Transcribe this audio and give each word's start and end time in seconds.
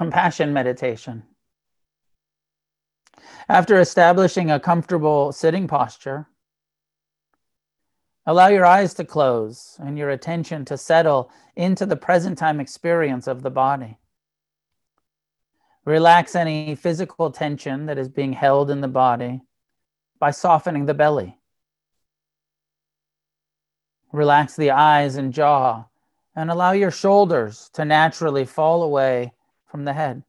compassion 0.00 0.50
meditation. 0.54 1.22
After 3.50 3.78
establishing 3.78 4.50
a 4.50 4.58
comfortable 4.58 5.30
sitting 5.30 5.68
posture, 5.68 6.26
allow 8.24 8.46
your 8.46 8.64
eyes 8.64 8.94
to 8.94 9.04
close 9.04 9.76
and 9.78 9.98
your 9.98 10.08
attention 10.08 10.64
to 10.64 10.78
settle 10.78 11.30
into 11.54 11.84
the 11.84 11.98
present 11.98 12.38
time 12.38 12.60
experience 12.60 13.26
of 13.26 13.42
the 13.42 13.50
body. 13.50 13.98
Relax 15.84 16.34
any 16.34 16.74
physical 16.74 17.30
tension 17.30 17.84
that 17.84 17.98
is 17.98 18.08
being 18.08 18.32
held 18.32 18.70
in 18.70 18.80
the 18.80 18.88
body 18.88 19.42
by 20.18 20.30
softening 20.30 20.86
the 20.86 20.94
belly. 20.94 21.38
Relax 24.12 24.56
the 24.56 24.70
eyes 24.70 25.16
and 25.16 25.34
jaw 25.34 25.84
and 26.34 26.50
allow 26.50 26.72
your 26.72 26.90
shoulders 26.90 27.68
to 27.74 27.84
naturally 27.84 28.46
fall 28.46 28.82
away 28.82 29.34
from 29.70 29.84
the 29.84 29.92
head. 29.92 30.24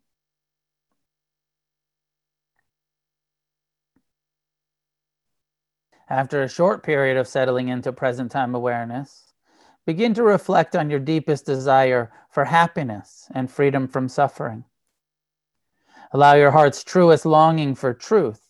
After 6.10 6.44
a 6.44 6.50
short 6.50 6.84
period 6.84 7.18
of 7.18 7.28
settling 7.28 7.70
into 7.70 7.94
present 7.94 8.32
time 8.32 8.54
awareness, 8.54 9.34
begin 9.86 10.14
to 10.16 10.24
reflect 10.24 10.76
on 10.76 10.90
your 10.90 11.00
deepest 11.00 11.46
desire 11.46 12.12
for 12.30 12.46
happiness 12.46 13.30
and 13.34 13.50
freedom 13.50 13.88
from 13.88 14.10
suffering. 14.10 14.66
Allow 16.12 16.34
your 16.34 16.52
heart's 16.52 16.84
truest 16.84 17.26
longing 17.26 17.76
for 17.76 17.94
truth 17.94 18.42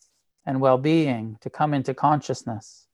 and 0.45 0.59
well 0.59 0.79
being 0.79 1.37
to 1.41 1.49
come 1.49 1.73
into 1.73 1.93
consciousness. 1.93 2.87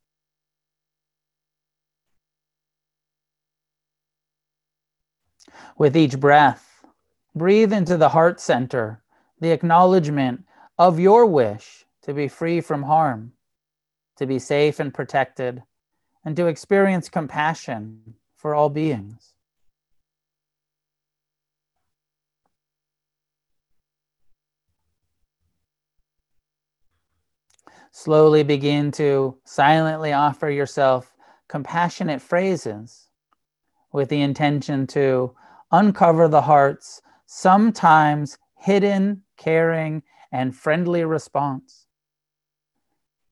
With 5.77 5.95
each 5.95 6.19
breath, 6.19 6.76
breathe 7.37 7.73
into 7.73 7.97
the 7.97 8.09
heart 8.09 8.39
center 8.39 9.01
the 9.39 9.51
acknowledgement 9.51 10.43
of 10.77 10.99
your 10.99 11.25
wish 11.25 11.85
to 12.01 12.13
be 12.13 12.27
free 12.27 12.61
from 12.61 12.83
harm 12.83 13.33
to 14.17 14.25
be 14.25 14.39
safe 14.39 14.79
and 14.79 14.93
protected, 14.93 15.63
and 16.25 16.35
to 16.35 16.47
experience 16.47 17.07
compassion 17.07 18.15
for 18.35 18.53
all 18.53 18.69
beings. 18.69 19.33
Slowly 27.91 28.43
begin 28.43 28.91
to 28.93 29.37
silently 29.43 30.13
offer 30.13 30.49
yourself 30.49 31.15
compassionate 31.47 32.21
phrases 32.21 33.07
with 33.91 34.09
the 34.09 34.21
intention 34.21 34.85
to 34.87 35.35
uncover 35.71 36.27
the 36.27 36.41
heart's 36.41 37.01
sometimes 37.27 38.39
hidden, 38.55 39.21
caring, 39.37 40.01
and 40.31 40.55
friendly 40.55 41.03
response. 41.03 41.85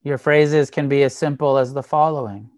Your 0.04 0.20
phrases 0.20 0.70
can 0.70 0.88
be 0.88 1.02
as 1.02 1.16
simple 1.16 1.58
as 1.58 1.74
the 1.74 1.82
following 1.82 2.52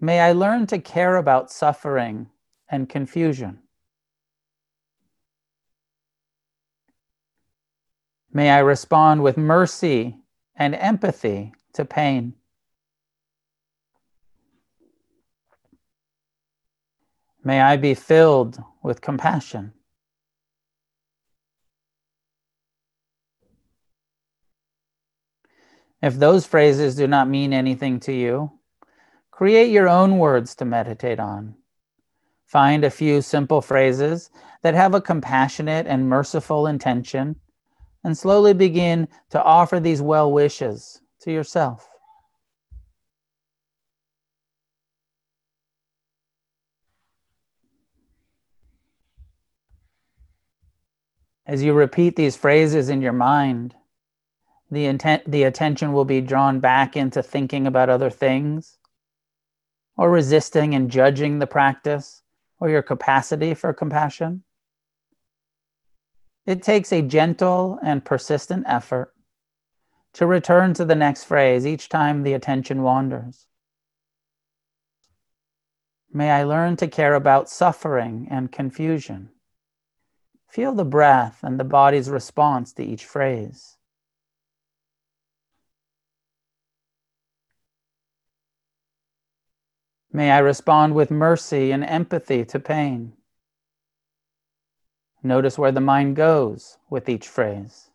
May 0.00 0.20
I 0.20 0.30
learn 0.30 0.68
to 0.68 0.78
care 0.78 1.16
about 1.16 1.50
suffering 1.50 2.28
and 2.70 2.88
confusion. 2.88 3.58
May 8.32 8.50
I 8.50 8.60
respond 8.60 9.24
with 9.24 9.36
mercy 9.36 10.18
and 10.54 10.76
empathy 10.76 11.52
to 11.72 11.84
pain. 11.84 12.34
May 17.42 17.60
I 17.60 17.76
be 17.76 17.94
filled 17.94 18.62
with 18.88 19.02
compassion. 19.02 19.74
If 26.00 26.14
those 26.14 26.46
phrases 26.46 26.96
do 26.96 27.06
not 27.06 27.28
mean 27.28 27.52
anything 27.52 28.00
to 28.00 28.12
you, 28.12 28.50
create 29.30 29.70
your 29.70 29.90
own 29.90 30.16
words 30.16 30.54
to 30.56 30.64
meditate 30.64 31.20
on. 31.20 31.56
Find 32.46 32.82
a 32.82 32.90
few 32.90 33.20
simple 33.20 33.60
phrases 33.60 34.30
that 34.62 34.74
have 34.74 34.94
a 34.94 35.02
compassionate 35.02 35.86
and 35.86 36.08
merciful 36.08 36.66
intention, 36.66 37.36
and 38.02 38.16
slowly 38.16 38.54
begin 38.54 39.06
to 39.28 39.42
offer 39.42 39.78
these 39.78 40.00
well 40.00 40.32
wishes 40.32 41.02
to 41.20 41.30
yourself. 41.30 41.90
As 51.48 51.62
you 51.62 51.72
repeat 51.72 52.14
these 52.14 52.36
phrases 52.36 52.90
in 52.90 53.00
your 53.00 53.14
mind, 53.14 53.74
the 54.70 54.84
intent 54.84 55.22
the 55.26 55.44
attention 55.44 55.94
will 55.94 56.04
be 56.04 56.20
drawn 56.20 56.60
back 56.60 56.94
into 56.94 57.22
thinking 57.22 57.66
about 57.66 57.88
other 57.88 58.10
things 58.10 58.76
or 59.96 60.10
resisting 60.10 60.74
and 60.74 60.90
judging 60.90 61.38
the 61.38 61.46
practice 61.46 62.22
or 62.60 62.68
your 62.68 62.82
capacity 62.82 63.54
for 63.54 63.72
compassion. 63.72 64.44
It 66.44 66.62
takes 66.62 66.92
a 66.92 67.00
gentle 67.00 67.78
and 67.82 68.04
persistent 68.04 68.64
effort 68.68 69.14
to 70.12 70.26
return 70.26 70.74
to 70.74 70.84
the 70.84 70.94
next 70.94 71.24
phrase 71.24 71.66
each 71.66 71.88
time 71.88 72.24
the 72.24 72.34
attention 72.34 72.82
wanders. 72.82 73.46
May 76.12 76.30
i 76.30 76.42
learn 76.42 76.76
to 76.76 76.88
care 76.88 77.14
about 77.14 77.48
suffering 77.48 78.28
and 78.30 78.52
confusion 78.52 79.30
feel 80.48 80.72
the 80.72 80.84
breath 80.84 81.40
and 81.42 81.60
the 81.60 81.64
body's 81.64 82.10
response 82.10 82.72
to 82.72 82.82
each 82.82 83.04
phrase 83.04 83.78
May 90.12 90.30
I 90.30 90.38
respond 90.38 90.94
with 90.94 91.10
mercy 91.10 91.70
and 91.70 91.84
empathy 91.84 92.44
to 92.46 92.58
pain. 92.58 93.12
Notice 95.22 95.58
where 95.58 95.72
the 95.72 95.80
mind 95.80 96.16
goes 96.16 96.78
with 96.88 97.08
each 97.08 97.28
phrase. 97.28 97.90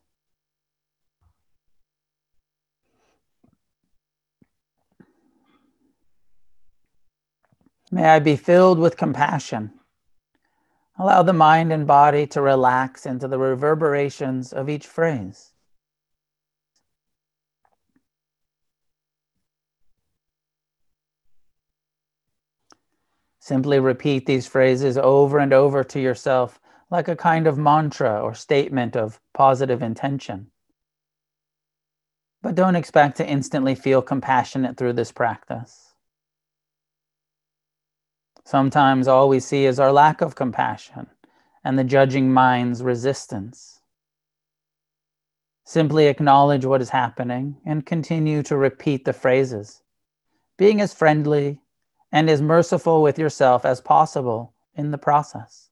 May 7.92 8.06
I 8.06 8.20
be 8.20 8.36
filled 8.36 8.80
with 8.80 8.98
compassion. 8.98 9.74
Allow 10.98 11.24
the 11.24 11.34
mind 11.34 11.74
and 11.74 11.88
body 11.88 12.28
to 12.28 12.42
relax 12.42 13.06
into 13.06 13.28
the 13.28 13.40
reverberations 13.40 14.54
of 14.54 14.70
each 14.70 14.86
phrase. 14.86 15.54
Simply 23.40 23.80
repeat 23.80 24.26
these 24.26 24.48
phrases 24.48 24.98
over 24.98 25.40
and 25.40 25.52
over 25.52 25.84
to 25.84 26.00
yourself 26.00 26.60
like 26.90 27.08
a 27.08 27.16
kind 27.16 27.48
of 27.48 27.58
mantra 27.58 28.22
or 28.22 28.36
statement 28.36 28.96
of 28.96 29.20
positive 29.34 29.82
intention. 29.82 30.52
But 32.44 32.56
don't 32.56 32.76
expect 32.76 33.18
to 33.18 33.28
instantly 33.28 33.74
feel 33.74 34.02
compassionate 34.02 34.78
through 34.78 34.94
this 34.94 35.12
practice. 35.12 35.93
Sometimes 38.46 39.08
all 39.08 39.30
we 39.30 39.40
see 39.40 39.66
is 39.66 39.80
our 39.80 39.92
lack 39.92 40.22
of 40.22 40.36
compassion 40.36 41.08
and 41.64 41.80
the 41.80 41.84
judging 41.84 42.32
mind's 42.32 42.84
resistance. 42.84 43.80
Simply 45.64 46.08
acknowledge 46.08 46.66
what 46.66 46.82
is 46.82 46.90
happening 46.90 47.58
and 47.66 47.86
continue 47.86 48.44
to 48.44 48.58
repeat 48.58 49.06
the 49.06 49.14
phrases, 49.14 49.82
being 50.58 50.82
as 50.82 50.94
friendly 50.94 51.62
and 52.12 52.30
as 52.30 52.42
merciful 52.42 53.02
with 53.02 53.18
yourself 53.18 53.66
as 53.66 53.80
possible 53.80 54.54
in 54.76 54.92
the 54.92 54.98
process. 54.98 55.70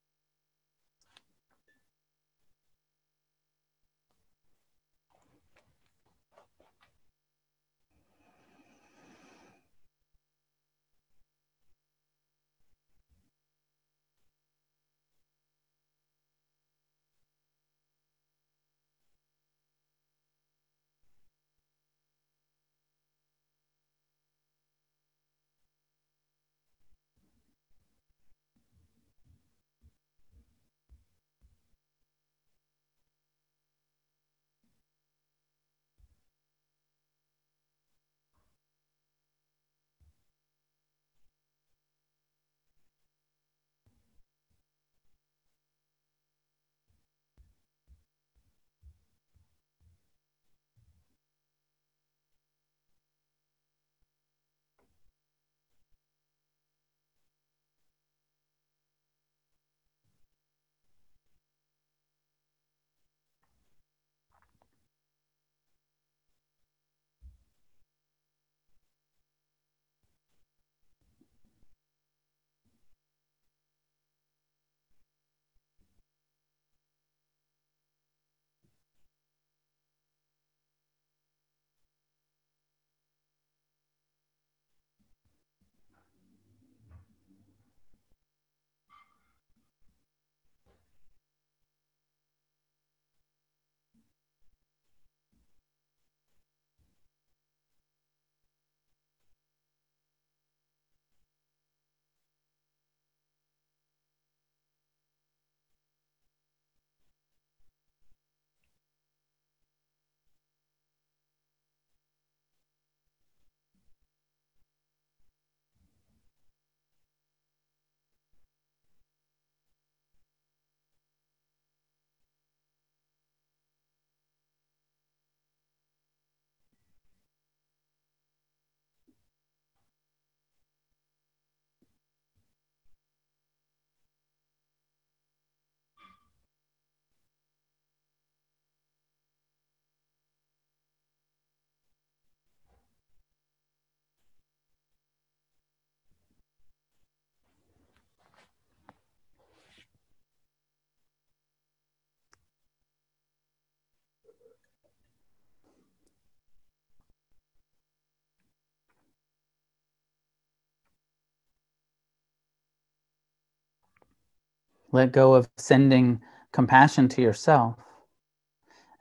Let 164.91 165.11
go 165.11 165.33
of 165.33 165.49
sending 165.57 166.21
compassion 166.51 167.07
to 167.09 167.21
yourself 167.21 167.77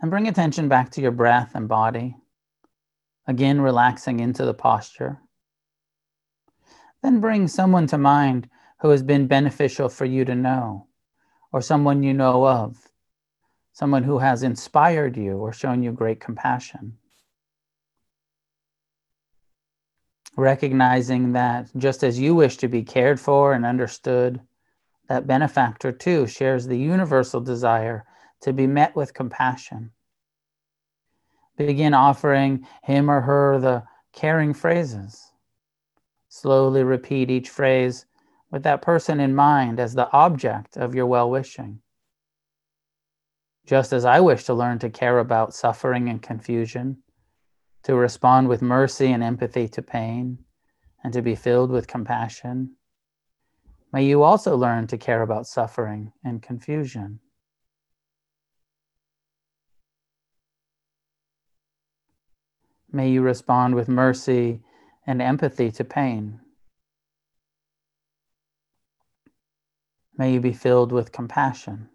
and 0.00 0.10
bring 0.10 0.28
attention 0.28 0.68
back 0.68 0.90
to 0.90 1.00
your 1.00 1.10
breath 1.10 1.52
and 1.54 1.68
body. 1.68 2.16
Again, 3.26 3.60
relaxing 3.60 4.20
into 4.20 4.44
the 4.44 4.54
posture. 4.54 5.20
Then 7.02 7.20
bring 7.20 7.48
someone 7.48 7.86
to 7.88 7.98
mind 7.98 8.48
who 8.80 8.90
has 8.90 9.02
been 9.02 9.26
beneficial 9.26 9.88
for 9.88 10.04
you 10.04 10.24
to 10.24 10.34
know, 10.34 10.86
or 11.52 11.60
someone 11.60 12.02
you 12.02 12.14
know 12.14 12.46
of, 12.46 12.88
someone 13.72 14.04
who 14.04 14.18
has 14.18 14.42
inspired 14.42 15.16
you 15.16 15.36
or 15.38 15.52
shown 15.52 15.82
you 15.82 15.92
great 15.92 16.20
compassion. 16.20 16.96
Recognizing 20.36 21.32
that 21.32 21.70
just 21.76 22.02
as 22.02 22.18
you 22.18 22.34
wish 22.34 22.56
to 22.58 22.68
be 22.68 22.82
cared 22.82 23.20
for 23.20 23.52
and 23.52 23.66
understood, 23.66 24.40
that 25.10 25.26
benefactor 25.26 25.90
too 25.90 26.24
shares 26.24 26.68
the 26.68 26.78
universal 26.78 27.40
desire 27.40 28.04
to 28.40 28.52
be 28.52 28.68
met 28.68 28.94
with 28.94 29.12
compassion. 29.12 29.90
Begin 31.56 31.94
offering 31.94 32.64
him 32.84 33.10
or 33.10 33.20
her 33.22 33.58
the 33.58 33.82
caring 34.12 34.54
phrases. 34.54 35.32
Slowly 36.28 36.84
repeat 36.84 37.28
each 37.28 37.50
phrase 37.50 38.06
with 38.52 38.62
that 38.62 38.82
person 38.82 39.18
in 39.18 39.34
mind 39.34 39.80
as 39.80 39.94
the 39.94 40.08
object 40.12 40.76
of 40.76 40.94
your 40.94 41.06
well 41.06 41.28
wishing. 41.28 41.80
Just 43.66 43.92
as 43.92 44.04
I 44.04 44.20
wish 44.20 44.44
to 44.44 44.54
learn 44.54 44.78
to 44.78 44.90
care 44.90 45.18
about 45.18 45.54
suffering 45.54 46.08
and 46.08 46.22
confusion, 46.22 46.98
to 47.82 47.96
respond 47.96 48.48
with 48.48 48.62
mercy 48.62 49.10
and 49.10 49.24
empathy 49.24 49.66
to 49.70 49.82
pain, 49.82 50.38
and 51.02 51.12
to 51.12 51.20
be 51.20 51.34
filled 51.34 51.72
with 51.72 51.88
compassion, 51.88 52.76
may 53.92 54.04
you 54.04 54.22
also 54.22 54.56
learn 54.56 54.86
to 54.88 54.98
care 54.98 55.22
about 55.22 55.46
suffering 55.46 56.12
and 56.24 56.42
confusion. 56.42 57.20
May 62.92 63.10
you 63.10 63.22
respond 63.22 63.74
with 63.74 63.88
mercy 63.88 64.62
and 65.06 65.22
empathy 65.22 65.70
to 65.72 65.84
pain. 65.84 66.40
May 70.16 70.34
you 70.34 70.40
be 70.40 70.52
filled 70.52 70.92
with 70.92 71.12
compassion. 71.12 71.88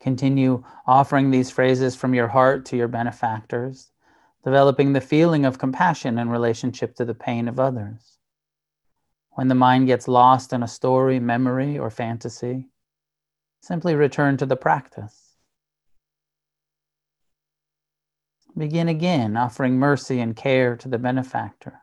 Continue 0.00 0.64
offering 0.86 1.30
these 1.30 1.50
phrases 1.50 1.96
from 1.96 2.14
your 2.14 2.28
heart 2.28 2.66
to 2.66 2.76
your 2.76 2.88
benefactors, 2.88 3.90
developing 4.44 4.92
the 4.92 5.00
feeling 5.00 5.44
of 5.44 5.58
compassion 5.58 6.18
in 6.18 6.28
relationship 6.28 6.94
to 6.96 7.04
the 7.04 7.14
pain 7.14 7.48
of 7.48 7.58
others. 7.58 8.18
When 9.30 9.48
the 9.48 9.54
mind 9.54 9.86
gets 9.86 10.08
lost 10.08 10.52
in 10.52 10.62
a 10.62 10.68
story, 10.68 11.20
memory, 11.20 11.78
or 11.78 11.90
fantasy, 11.90 12.68
simply 13.60 13.94
return 13.94 14.36
to 14.38 14.46
the 14.46 14.56
practice. 14.56 15.36
Begin 18.56 18.88
again 18.88 19.36
offering 19.36 19.78
mercy 19.78 20.20
and 20.20 20.34
care 20.34 20.76
to 20.76 20.88
the 20.88 20.98
benefactor. 20.98 21.80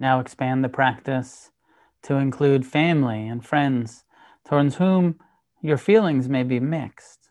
Now 0.00 0.18
expand 0.18 0.64
the 0.64 0.70
practice 0.70 1.50
to 2.04 2.14
include 2.14 2.64
family 2.64 3.28
and 3.28 3.44
friends 3.44 4.04
towards 4.48 4.76
whom 4.76 5.20
your 5.60 5.76
feelings 5.76 6.26
may 6.26 6.42
be 6.42 6.58
mixed, 6.58 7.28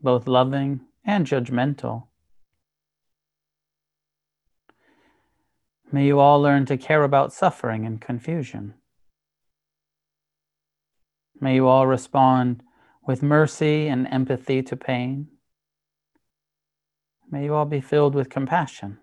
both 0.00 0.26
loving 0.26 0.80
and 1.04 1.24
judgmental. 1.24 2.08
May 5.92 6.06
you 6.06 6.18
all 6.18 6.40
learn 6.42 6.66
to 6.66 6.76
care 6.76 7.04
about 7.04 7.32
suffering 7.32 7.86
and 7.86 8.00
confusion. 8.00 8.74
May 11.40 11.54
you 11.54 11.68
all 11.68 11.86
respond 11.86 12.64
with 13.06 13.22
mercy 13.22 13.86
and 13.86 14.08
empathy 14.08 14.62
to 14.64 14.76
pain. 14.76 15.28
May 17.30 17.44
you 17.44 17.54
all 17.54 17.66
be 17.66 17.80
filled 17.80 18.16
with 18.16 18.28
compassion. 18.28 18.98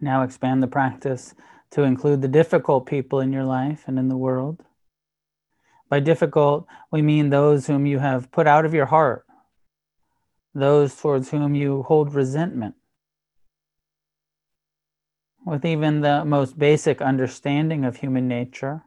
Now 0.00 0.22
expand 0.22 0.62
the 0.62 0.68
practice 0.68 1.34
to 1.70 1.82
include 1.82 2.22
the 2.22 2.28
difficult 2.28 2.86
people 2.86 3.20
in 3.20 3.32
your 3.32 3.44
life 3.44 3.84
and 3.86 3.98
in 3.98 4.08
the 4.08 4.16
world. 4.16 4.64
By 5.88 6.00
difficult, 6.00 6.66
we 6.90 7.02
mean 7.02 7.30
those 7.30 7.66
whom 7.66 7.86
you 7.86 7.98
have 7.98 8.30
put 8.30 8.46
out 8.46 8.64
of 8.64 8.74
your 8.74 8.86
heart, 8.86 9.24
those 10.54 10.94
towards 10.94 11.30
whom 11.30 11.54
you 11.54 11.82
hold 11.84 12.14
resentment. 12.14 12.74
With 15.46 15.64
even 15.64 16.00
the 16.00 16.24
most 16.24 16.58
basic 16.58 17.00
understanding 17.00 17.84
of 17.84 17.96
human 17.96 18.28
nature, 18.28 18.82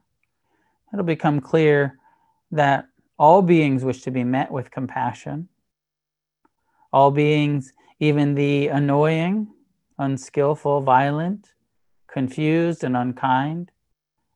it'll 0.94 1.06
become 1.06 1.42
clear 1.42 1.98
that 2.52 2.86
all 3.18 3.42
beings 3.42 3.84
wish 3.84 4.02
to 4.02 4.12
be 4.12 4.24
met 4.24 4.52
with 4.52 4.72
compassion. 4.72 5.50
All 6.94 7.10
beings, 7.10 7.74
even 8.00 8.36
the 8.36 8.68
annoying, 8.68 9.48
unskillful, 10.02 10.82
violent, 10.82 11.54
confused, 12.12 12.84
and 12.84 12.98
unkind, 12.98 13.72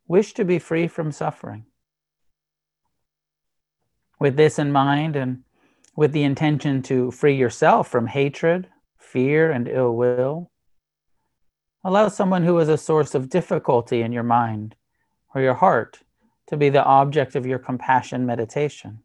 wish 0.08 0.34
to 0.34 0.45
be 0.45 0.60
free 0.60 0.88
from 0.88 1.12
suffering. 1.12 1.65
With 4.19 4.38
this 4.38 4.60
in 4.60 4.71
mind, 4.71 5.15
and 5.15 5.43
with 5.95 6.12
the 6.12 6.23
intention 6.23 6.82
to 6.84 7.12
free 7.12 7.36
yourself 7.36 7.88
from 7.89 8.08
hatred, 8.08 8.69
fear, 8.97 9.51
and 9.51 9.67
ill 9.67 9.95
will, 9.95 10.51
allow 11.84 12.08
someone 12.08 12.43
who 12.43 12.58
is 12.60 12.69
a 12.69 12.78
source 12.78 13.15
of 13.15 13.30
difficulty 13.30 14.01
in 14.01 14.12
your 14.12 14.23
mind 14.23 14.75
or 15.34 15.41
your 15.41 15.54
heart 15.56 15.99
to 16.47 16.58
be 16.58 16.69
the 16.69 16.84
object 16.84 17.36
of 17.36 17.45
your 17.45 17.60
compassion 17.60 18.25
meditation. 18.25 18.99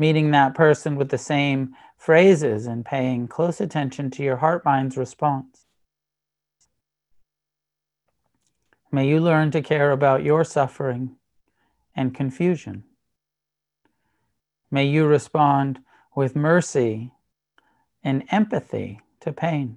Meeting 0.00 0.30
that 0.30 0.54
person 0.54 0.96
with 0.96 1.10
the 1.10 1.18
same 1.18 1.74
phrases 1.98 2.66
and 2.66 2.86
paying 2.86 3.28
close 3.28 3.60
attention 3.60 4.10
to 4.12 4.22
your 4.22 4.38
heart 4.38 4.64
mind's 4.64 4.96
response. 4.96 5.66
May 8.90 9.06
you 9.06 9.20
learn 9.20 9.50
to 9.50 9.60
care 9.60 9.90
about 9.90 10.22
your 10.22 10.42
suffering 10.42 11.16
and 11.94 12.14
confusion. 12.14 12.84
May 14.70 14.86
you 14.86 15.04
respond 15.04 15.80
with 16.16 16.34
mercy 16.34 17.12
and 18.02 18.24
empathy 18.30 19.00
to 19.20 19.34
pain. 19.34 19.76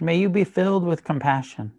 May 0.00 0.16
you 0.16 0.30
be 0.30 0.44
filled 0.44 0.82
with 0.82 1.04
compassion. 1.04 1.72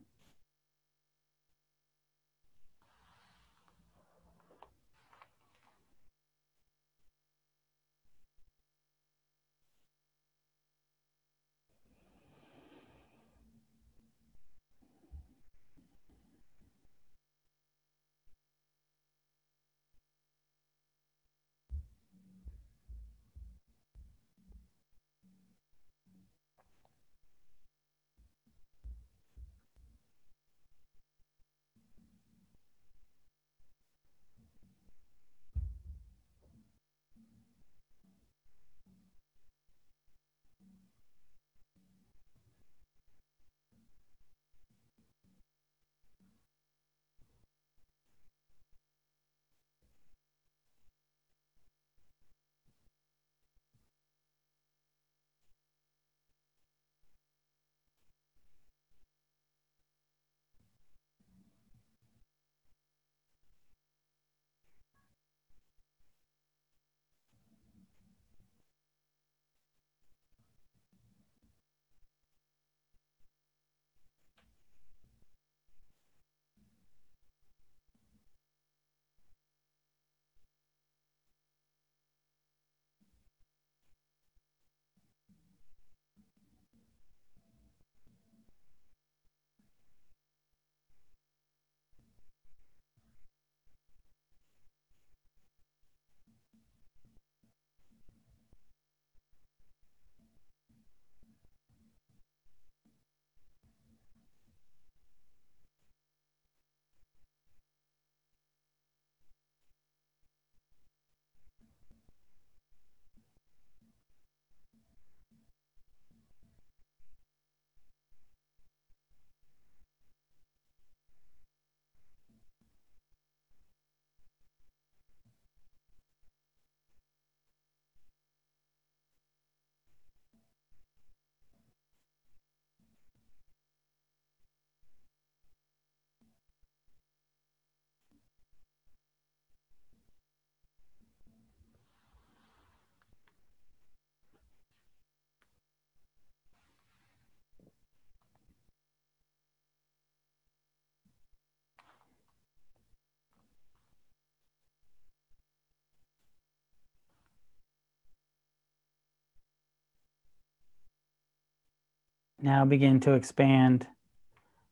Now 162.48 162.64
begin 162.64 163.02
to 163.02 163.12
expand 163.12 163.88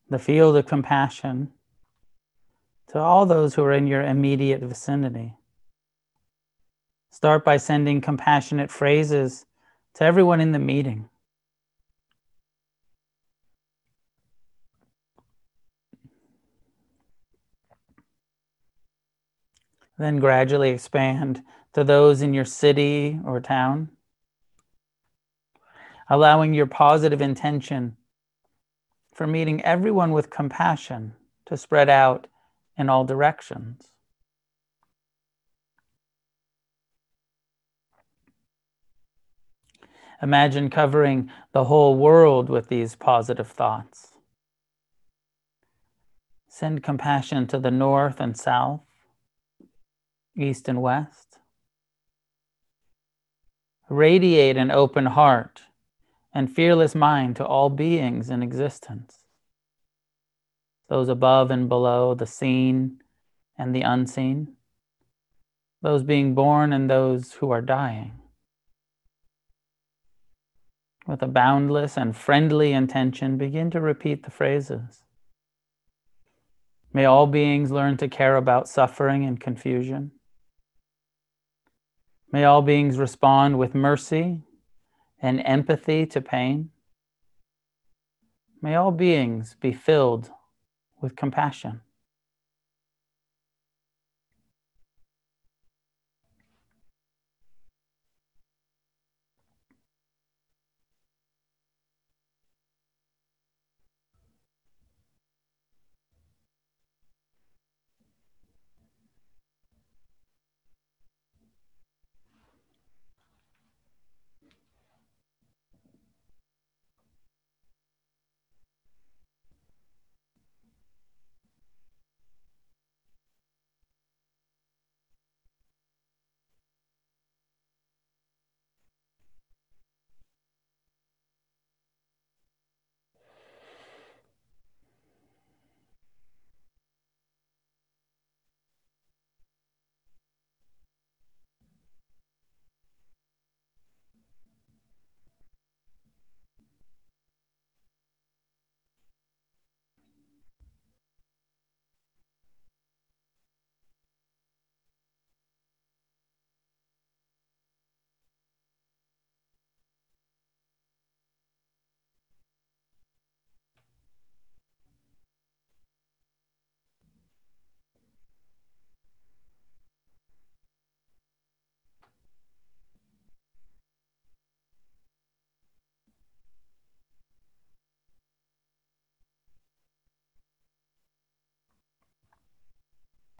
the 0.09 0.17
field 0.17 0.55
of 0.55 0.65
compassion 0.65 1.51
to 2.87 2.99
all 2.99 3.25
those 3.25 3.53
who 3.53 3.65
are 3.65 3.73
in 3.73 3.85
your 3.85 4.01
immediate 4.01 4.61
vicinity. 4.61 5.33
Start 7.11 7.43
by 7.43 7.57
sending 7.57 7.99
compassionate 7.99 8.71
phrases 8.71 9.45
to 9.95 10.05
everyone 10.05 10.39
in 10.39 10.53
the 10.53 10.57
meeting. 10.57 11.09
Then 19.97 20.21
gradually 20.21 20.69
expand 20.69 21.43
to 21.73 21.83
those 21.83 22.21
in 22.21 22.33
your 22.33 22.45
city 22.45 23.19
or 23.25 23.41
town 23.41 23.89
allowing 26.09 26.53
your 26.53 26.67
positive 26.67 27.21
intention 27.21 27.97
for 29.13 29.25
meeting 29.25 29.63
everyone 29.63 30.11
with 30.11 30.29
compassion 30.29 31.13
to 31.45 31.57
spread 31.57 31.89
out 31.89 32.27
in 32.77 32.89
all 32.89 33.05
directions. 33.05 33.91
Imagine 40.21 40.69
covering 40.69 41.29
the 41.51 41.65
whole 41.65 41.95
world 41.97 42.49
with 42.49 42.67
these 42.67 42.95
positive 42.95 43.47
thoughts. 43.47 44.13
Send 46.47 46.83
compassion 46.83 47.47
to 47.47 47.59
the 47.59 47.71
north 47.71 48.19
and 48.19 48.37
south, 48.37 48.81
east 50.35 50.69
and 50.69 50.81
west. 50.81 51.37
Radiate 53.89 54.57
an 54.57 54.71
open 54.71 55.05
heart 55.05 55.63
and 56.35 56.53
fearless 56.53 56.93
mind 56.93 57.37
to 57.37 57.45
all 57.45 57.69
beings 57.69 58.29
in 58.29 58.43
existence, 58.43 59.23
those 60.89 61.07
above 61.07 61.49
and 61.49 61.69
below, 61.69 62.13
the 62.13 62.27
seen 62.27 62.99
and 63.57 63.73
the 63.73 63.81
unseen, 63.81 64.53
those 65.81 66.03
being 66.03 66.35
born 66.35 66.73
and 66.73 66.89
those 66.89 67.31
who 67.33 67.51
are 67.51 67.61
dying. 67.61 68.19
With 71.07 71.21
a 71.21 71.27
boundless 71.27 71.95
and 71.97 72.17
friendly 72.17 72.73
intention, 72.73 73.37
begin 73.37 73.71
to 73.71 73.79
repeat 73.79 74.23
the 74.23 74.31
phrases. 74.31 75.03
May 76.91 77.05
all 77.05 77.27
beings 77.27 77.71
learn 77.71 77.95
to 77.97 78.09
care 78.09 78.35
about 78.35 78.67
suffering 78.67 79.23
and 79.23 79.39
confusion. 79.39 80.11
May 82.31 82.43
all 82.43 82.61
beings 82.61 82.97
respond 82.97 83.57
with 83.57 83.73
mercy 83.73 84.41
and 85.21 85.41
empathy 85.45 86.05
to 86.07 86.21
pain. 86.21 86.69
May 88.61 88.75
all 88.75 88.91
beings 88.91 89.55
be 89.59 89.73
filled 89.73 90.31
with 91.01 91.15
compassion. 91.15 91.81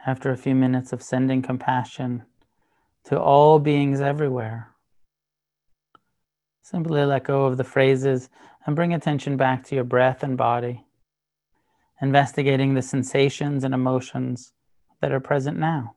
After 0.06 0.32
a 0.32 0.38
few 0.38 0.56
minutes 0.56 0.94
of 0.94 1.02
sending 1.02 1.42
compassion 1.42 2.24
to 3.06 3.20
all 3.20 3.60
beings 3.60 4.02
everywhere. 4.02 4.72
Simply 6.62 7.04
let 7.06 7.24
go 7.24 7.46
of 7.46 7.58
the 7.58 7.64
phrases 7.64 8.30
and 8.66 8.76
bring 8.76 8.94
attention 8.94 9.38
back 9.38 9.64
to 9.66 9.76
your 9.76 9.84
breath 9.84 10.24
and 10.24 10.38
body, 10.38 10.86
investigating 12.02 12.74
the 12.74 12.82
sensations 12.82 13.64
and 13.64 13.74
emotions 13.74 14.54
that 15.02 15.12
are 15.12 15.20
present 15.20 15.58
now. 15.58 15.96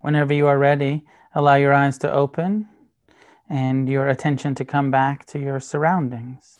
Whenever 0.00 0.32
you 0.32 0.46
are 0.46 0.58
ready, 0.58 1.04
allow 1.34 1.56
your 1.56 1.74
eyes 1.74 1.98
to 1.98 2.10
open 2.10 2.68
and 3.48 3.88
your 3.88 4.08
attention 4.08 4.54
to 4.54 4.64
come 4.64 4.90
back 4.90 5.26
to 5.26 5.38
your 5.38 5.60
surroundings. 5.60 6.59